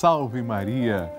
[0.00, 1.12] Salve Maria!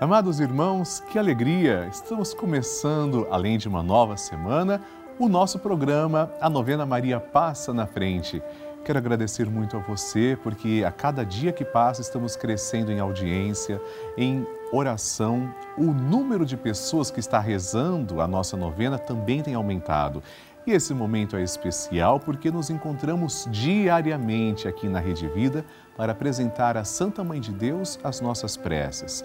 [0.00, 1.86] Amados irmãos, que alegria!
[1.92, 4.82] Estamos começando, além de uma nova semana,
[5.16, 8.42] o nosso programa A Novena Maria Passa na Frente.
[8.84, 13.80] Quero agradecer muito a você, porque a cada dia que passa estamos crescendo em audiência,
[14.18, 15.48] em oração.
[15.78, 20.20] O número de pessoas que está rezando a nossa novena também tem aumentado.
[20.66, 25.64] E esse momento é especial porque nos encontramos diariamente aqui na Rede Vida
[25.96, 29.24] para apresentar à Santa Mãe de Deus as nossas preces.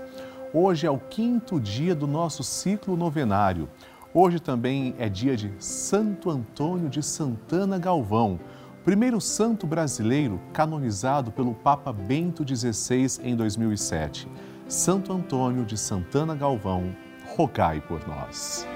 [0.54, 3.68] Hoje é o quinto dia do nosso ciclo novenário.
[4.14, 8.40] Hoje também é dia de Santo Antônio de Santana Galvão,
[8.84, 14.28] primeiro santo brasileiro canonizado pelo Papa Bento XVI em 2007.
[14.68, 16.96] Santo Antônio de Santana Galvão,
[17.36, 18.68] rogai por nós.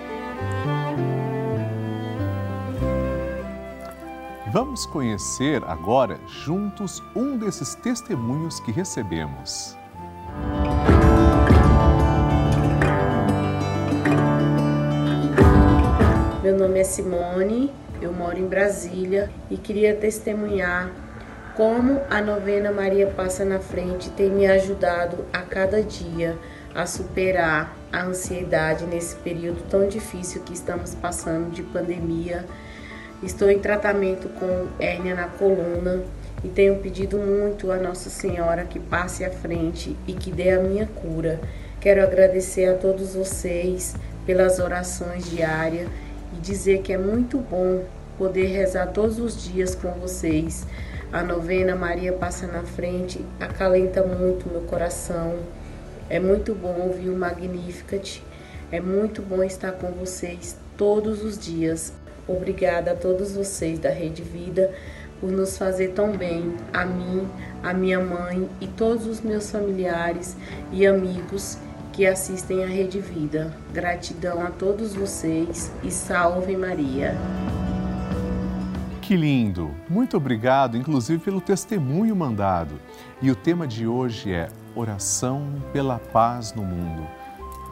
[4.55, 9.75] Vamos conhecer agora juntos um desses testemunhos que recebemos.
[16.41, 17.69] Meu nome é Simone,
[18.01, 20.89] eu moro em Brasília e queria testemunhar
[21.57, 26.37] como a novena Maria Passa na Frente tem me ajudado a cada dia
[26.73, 32.45] a superar a ansiedade nesse período tão difícil que estamos passando de pandemia
[33.23, 36.03] Estou em tratamento com hérnia na coluna
[36.43, 40.59] e tenho pedido muito a Nossa Senhora que passe à frente e que dê a
[40.59, 41.39] minha cura.
[41.79, 45.87] Quero agradecer a todos vocês pelas orações diárias
[46.35, 47.83] e dizer que é muito bom
[48.17, 50.67] poder rezar todos os dias com vocês.
[51.11, 55.37] A novena Maria passa na frente, acalenta muito meu coração.
[56.09, 58.21] É muito bom ouvir o Magnificat.
[58.71, 61.93] É muito bom estar com vocês todos os dias.
[62.27, 64.73] Obrigada a todos vocês da Rede Vida
[65.19, 67.27] por nos fazer tão bem, a mim,
[67.63, 70.35] a minha mãe e todos os meus familiares
[70.71, 71.57] e amigos
[71.93, 73.55] que assistem a Rede Vida.
[73.73, 77.15] Gratidão a todos vocês e salve Maria.
[79.01, 79.69] Que lindo!
[79.87, 82.81] Muito obrigado, inclusive pelo testemunho mandado.
[83.21, 87.07] E o tema de hoje é Oração pela Paz no Mundo.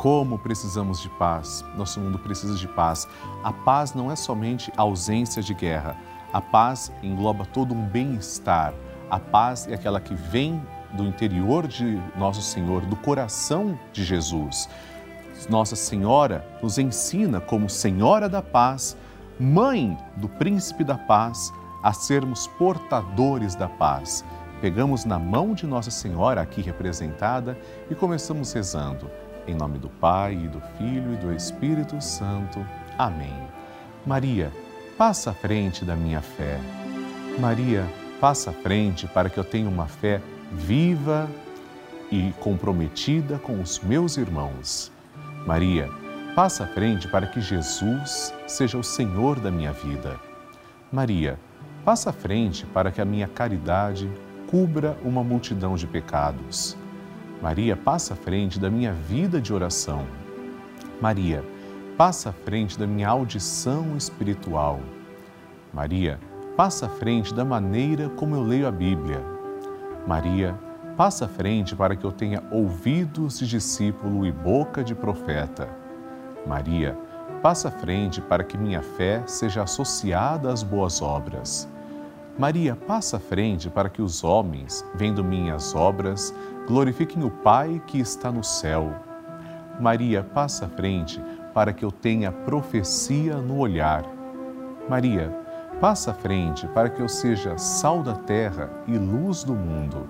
[0.03, 1.63] Como precisamos de paz.
[1.77, 3.07] Nosso mundo precisa de paz.
[3.41, 5.95] A paz não é somente ausência de guerra.
[6.33, 8.73] A paz engloba todo um bem-estar.
[9.09, 10.61] A paz é aquela que vem
[10.91, 14.67] do interior de nosso Senhor, do coração de Jesus.
[15.49, 18.97] Nossa Senhora nos ensina, como Senhora da Paz,
[19.39, 21.49] Mãe do Príncipe da Paz,
[21.81, 24.25] a sermos portadores da paz.
[24.59, 27.57] Pegamos na mão de Nossa Senhora, aqui representada,
[27.89, 29.09] e começamos rezando.
[29.47, 32.65] Em nome do Pai, e do Filho e do Espírito Santo.
[32.97, 33.35] Amém.
[34.05, 34.51] Maria,
[34.97, 36.59] passa à frente da minha fé.
[37.39, 37.85] Maria,
[38.21, 40.21] passa à frente para que eu tenha uma fé
[40.51, 41.29] viva
[42.11, 44.91] e comprometida com os meus irmãos.
[45.45, 45.89] Maria,
[46.35, 50.19] passa à frente para que Jesus seja o Senhor da minha vida.
[50.91, 51.37] Maria,
[51.83, 54.09] passa à frente para que a minha caridade
[54.47, 56.77] cubra uma multidão de pecados.
[57.43, 60.05] Maria, passa à frente da minha vida de oração.
[61.01, 61.43] Maria,
[61.97, 64.79] passa à frente da minha audição espiritual.
[65.73, 66.17] Maria,
[66.55, 69.21] passa à frente da maneira como eu leio a Bíblia.
[70.07, 70.57] Maria,
[70.95, 75.67] passa à frente para que eu tenha ouvidos de discípulo e boca de profeta.
[76.47, 76.97] Maria,
[77.41, 81.67] passa à frente para que minha fé seja associada às boas obras.
[82.37, 86.33] Maria, passa à frente para que os homens, vendo minhas obras,
[86.67, 88.91] glorifiquem o Pai que está no céu.
[89.79, 91.21] Maria, passa à frente
[91.53, 94.03] para que eu tenha profecia no olhar.
[94.89, 95.29] Maria,
[95.79, 100.09] passa à frente para que eu seja sal da terra e luz do mundo.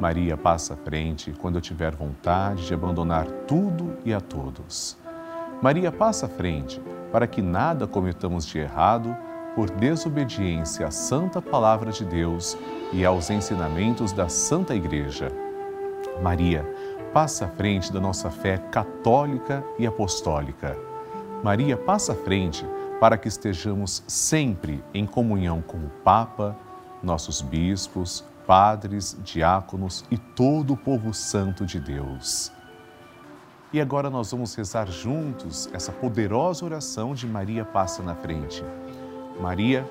[0.00, 4.98] Maria, passa à frente quando eu tiver vontade de abandonar tudo e a todos.
[5.62, 6.82] Maria, passa à frente
[7.12, 9.16] para que nada cometamos de errado
[9.56, 12.56] por desobediência à santa palavra de Deus
[12.92, 15.32] e aos ensinamentos da Santa Igreja.
[16.22, 16.62] Maria,
[17.14, 20.76] passa à frente da nossa fé católica e apostólica.
[21.42, 22.66] Maria, passa à frente
[23.00, 26.54] para que estejamos sempre em comunhão com o Papa,
[27.02, 32.52] nossos bispos, padres, diáconos e todo o povo santo de Deus.
[33.72, 38.62] E agora nós vamos rezar juntos essa poderosa oração de Maria passa na frente.
[39.40, 39.88] Maria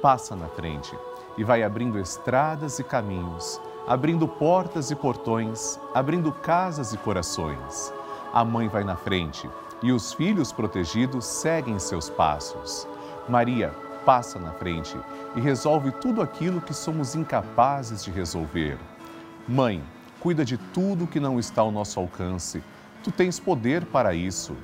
[0.00, 0.96] passa na frente
[1.36, 7.92] e vai abrindo estradas e caminhos, abrindo portas e portões, abrindo casas e corações.
[8.32, 9.48] A mãe vai na frente
[9.82, 12.86] e os filhos protegidos seguem seus passos.
[13.28, 14.96] Maria passa na frente
[15.34, 18.78] e resolve tudo aquilo que somos incapazes de resolver.
[19.48, 19.82] Mãe,
[20.20, 22.62] cuida de tudo que não está ao nosso alcance.
[23.02, 24.56] Tu tens poder para isso.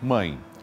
[0.00, 0.38] Mãe,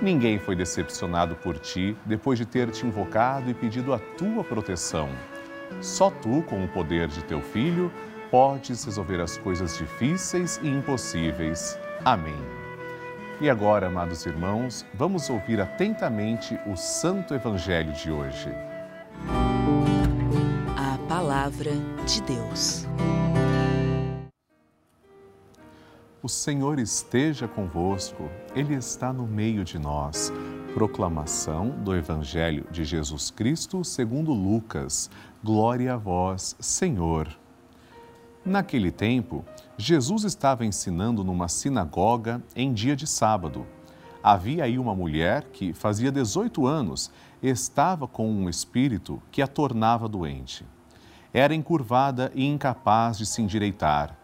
[0.00, 5.08] Ninguém foi decepcionado por ti depois de ter te invocado e pedido a tua proteção.
[5.80, 7.92] Só tu, com o poder de teu filho,
[8.30, 11.78] podes resolver as coisas difíceis e impossíveis.
[12.04, 12.36] Amém.
[13.40, 18.48] E agora, amados irmãos, vamos ouvir atentamente o Santo Evangelho de hoje.
[20.76, 21.72] A Palavra
[22.06, 22.86] de Deus.
[26.24, 30.32] O Senhor esteja convosco, Ele está no meio de nós.
[30.72, 35.10] Proclamação do Evangelho de Jesus Cristo segundo Lucas.
[35.44, 37.28] Glória a vós, Senhor.
[38.42, 39.44] Naquele tempo,
[39.76, 43.66] Jesus estava ensinando numa sinagoga em dia de sábado.
[44.22, 47.12] Havia aí uma mulher que fazia 18 anos
[47.42, 50.64] estava com um espírito que a tornava doente.
[51.34, 54.23] Era encurvada e incapaz de se endireitar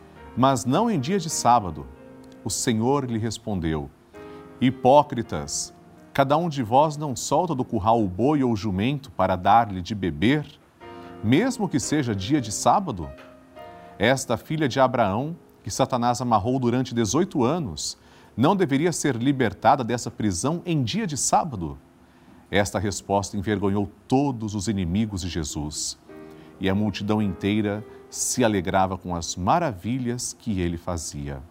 [0.35, 1.85] mas não em dia de sábado.
[2.43, 3.89] O Senhor lhe respondeu:
[4.59, 5.73] Hipócritas,
[6.13, 9.81] cada um de vós não solta do curral o boi ou o jumento para dar-lhe
[9.81, 10.45] de beber,
[11.23, 13.09] mesmo que seja dia de sábado?
[13.99, 17.97] Esta filha de Abraão, que Satanás amarrou durante 18 anos,
[18.35, 21.77] não deveria ser libertada dessa prisão em dia de sábado?
[22.49, 25.97] Esta resposta envergonhou todos os inimigos de Jesus.
[26.59, 31.41] E a multidão inteira se alegrava com as maravilhas que ele fazia.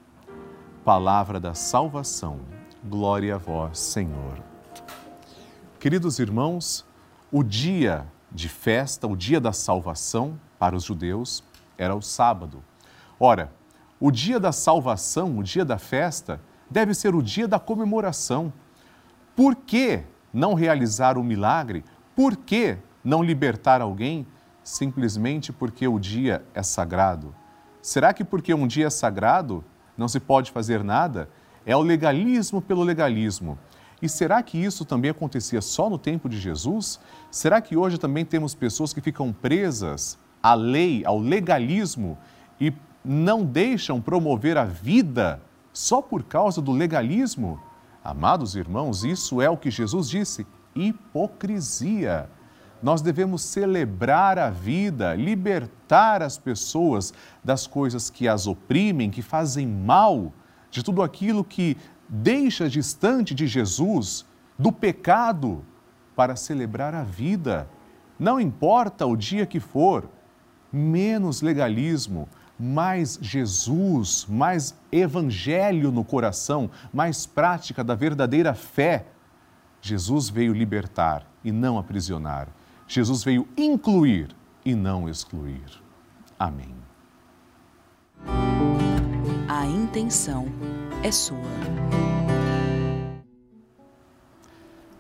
[0.85, 2.41] Palavra da salvação.
[2.85, 4.39] Glória a vós, Senhor.
[5.79, 6.85] Queridos irmãos,
[7.33, 11.43] o dia de festa, o dia da salvação para os judeus
[11.79, 12.63] era o sábado.
[13.19, 13.51] Ora,
[13.99, 18.53] o dia da salvação, o dia da festa, deve ser o dia da comemoração.
[19.35, 21.83] Por que não realizar o milagre?
[22.15, 24.27] Por que não libertar alguém?
[24.71, 27.35] Simplesmente porque o dia é sagrado?
[27.83, 29.65] Será que porque um dia é sagrado
[29.97, 31.29] não se pode fazer nada?
[31.67, 33.59] É o legalismo pelo legalismo.
[34.01, 37.01] E será que isso também acontecia só no tempo de Jesus?
[37.31, 42.17] Será que hoje também temos pessoas que ficam presas à lei, ao legalismo
[42.59, 42.73] e
[43.05, 47.61] não deixam promover a vida só por causa do legalismo?
[48.03, 52.31] Amados irmãos, isso é o que Jesus disse: hipocrisia.
[52.83, 57.13] Nós devemos celebrar a vida, libertar as pessoas
[57.45, 60.33] das coisas que as oprimem, que fazem mal,
[60.71, 61.77] de tudo aquilo que
[62.09, 64.25] deixa distante de Jesus,
[64.59, 65.65] do pecado,
[66.17, 67.69] para celebrar a vida.
[68.19, 70.09] Não importa o dia que for,
[70.73, 79.07] menos legalismo, mais Jesus, mais evangelho no coração, mais prática da verdadeira fé.
[79.81, 82.49] Jesus veio libertar e não aprisionar.
[82.93, 85.81] Jesus veio incluir e não excluir.
[86.37, 86.75] Amém.
[89.49, 90.47] A intenção
[91.01, 91.39] é sua.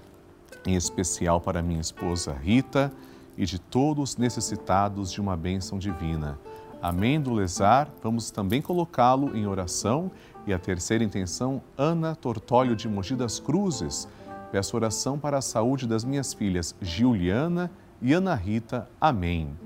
[0.66, 2.92] em especial para minha esposa Rita
[3.38, 6.40] e de todos necessitados de uma bênção divina.
[6.82, 10.12] Amém do Lesar, vamos também colocá-lo em oração.
[10.46, 14.08] E a terceira intenção, Ana Tortólio de Mogi das Cruzes.
[14.52, 18.88] Peço oração para a saúde das minhas filhas Giuliana e Ana Rita.
[19.02, 19.58] Amém.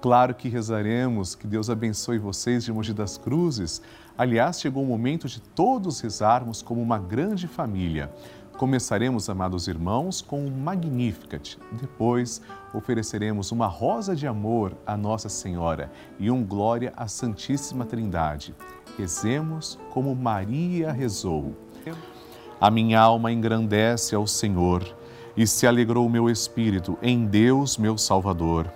[0.00, 3.82] Claro que rezaremos, que Deus abençoe vocês de Mogi das Cruzes.
[4.16, 8.10] Aliás, chegou o momento de todos rezarmos como uma grande família.
[8.60, 11.56] Começaremos, amados irmãos, com o Magnificat.
[11.72, 12.42] Depois,
[12.74, 18.54] ofereceremos uma rosa de amor à Nossa Senhora e um glória à Santíssima Trindade.
[18.98, 21.56] Rezemos como Maria rezou.
[22.60, 24.84] A minha alma engrandece ao Senhor
[25.34, 28.70] e se alegrou o meu espírito em Deus, meu Salvador,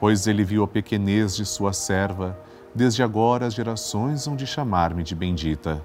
[0.00, 2.34] pois ele viu a pequenez de sua serva.
[2.74, 5.84] Desde agora as gerações hão de chamar-me de bendita.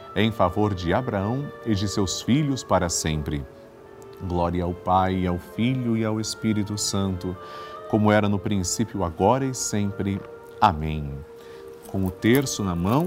[0.15, 3.45] em favor de Abraão e de seus filhos para sempre.
[4.27, 7.35] Glória ao Pai, ao Filho e ao Espírito Santo,
[7.89, 10.21] como era no princípio, agora e sempre.
[10.59, 11.13] Amém.
[11.87, 13.05] Com o terço na mão,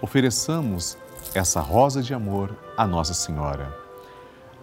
[0.00, 0.96] ofereçamos
[1.34, 3.82] essa rosa de amor à Nossa Senhora.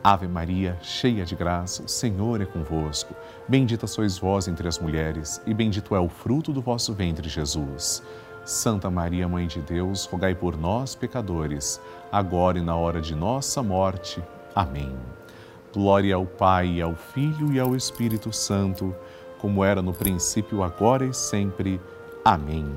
[0.01, 3.13] Ave Maria, cheia de graça, o Senhor é convosco.
[3.47, 8.01] Bendita sois vós entre as mulheres, e bendito é o fruto do vosso ventre, Jesus.
[8.49, 11.79] Santa Maria, Mãe de Deus, rogai por nós, pecadores,
[12.11, 14.23] agora e na hora de nossa morte.
[14.55, 14.91] Amém.
[15.71, 18.95] Glória ao Pai, ao Filho e ao Espírito Santo,
[19.37, 21.79] como era no princípio, agora e sempre.
[22.25, 22.67] Amém.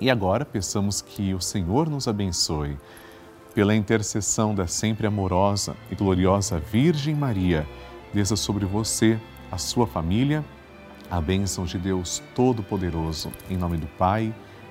[0.00, 2.78] E agora peçamos que o Senhor nos abençoe.
[3.54, 7.68] Pela intercessão da sempre amorosa e gloriosa Virgem Maria,
[8.14, 9.20] desça sobre você,
[9.52, 10.42] a sua família,
[11.10, 14.34] a bênção de Deus Todo-Poderoso, em nome do Pai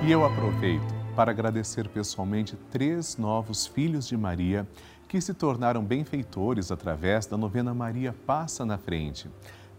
[0.06, 4.68] E eu aproveito para agradecer pessoalmente três novos filhos de Maria
[5.08, 9.30] que se tornaram benfeitores através da novena Maria Passa na Frente.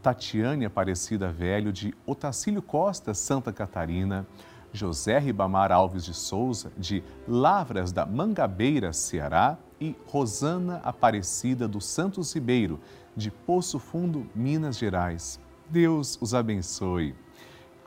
[0.02, 4.26] Tatiane Aparecida Velho, de Otacílio Costa, Santa Catarina,
[4.72, 12.34] José Ribamar Alves de Souza, de Lavras da Mangabeira, Ceará, e Rosana Aparecida do Santos
[12.34, 12.80] Ribeiro,
[13.16, 15.40] de Poço Fundo, Minas Gerais.
[15.68, 17.14] Deus os abençoe.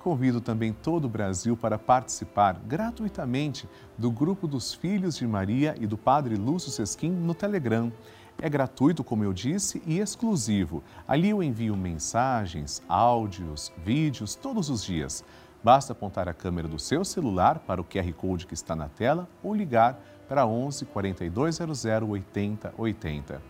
[0.02, 5.86] Convido também todo o Brasil para participar gratuitamente do grupo dos Filhos de Maria e
[5.86, 7.92] do Padre Lúcio Sesquim no Telegram.
[8.42, 10.84] É gratuito, como eu disse, e exclusivo.
[11.08, 15.24] Ali eu envio mensagens, áudios, vídeos todos os dias.
[15.64, 19.30] Basta apontar a câmera do seu celular para o QR Code que está na tela
[19.44, 23.42] ou ligar para 11 4200 80 80.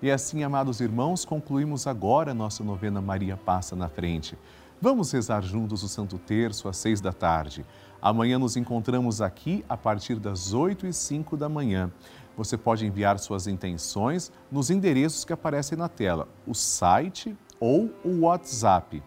[0.00, 4.34] E assim, amados irmãos, concluímos agora a nossa novena Maria Passa na Frente.
[4.82, 7.66] Vamos rezar juntos o Santo Terço às seis da tarde.
[8.00, 11.92] Amanhã nos encontramos aqui a partir das oito e cinco da manhã.
[12.34, 18.20] Você pode enviar suas intenções nos endereços que aparecem na tela, o site ou o
[18.20, 19.02] WhatsApp.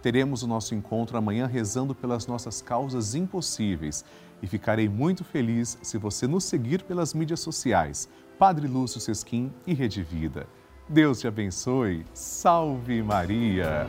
[0.00, 4.06] Teremos o nosso encontro amanhã rezando pelas nossas causas impossíveis
[4.40, 8.08] e ficarei muito feliz se você nos seguir pelas mídias sociais.
[8.38, 10.46] Padre Lúcio Sesquim e Rede Vida.
[10.88, 12.06] Deus te abençoe.
[12.14, 13.86] Salve Maria!